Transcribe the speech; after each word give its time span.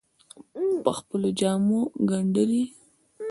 پر 0.83 0.91
خپلو 0.99 1.29
جامو 1.39 1.79
ګنډلې 2.09 2.63